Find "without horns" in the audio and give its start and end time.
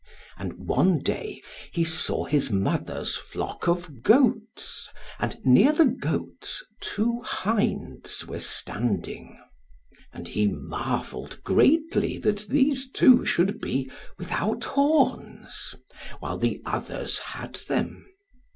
14.17-15.75